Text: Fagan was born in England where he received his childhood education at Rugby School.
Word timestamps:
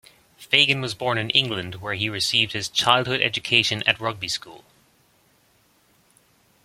Fagan 0.39 0.81
was 0.81 0.95
born 0.95 1.19
in 1.19 1.29
England 1.29 1.75
where 1.75 1.93
he 1.93 2.09
received 2.09 2.53
his 2.53 2.69
childhood 2.69 3.21
education 3.21 3.83
at 3.85 3.99
Rugby 4.01 4.27
School. 4.29 4.63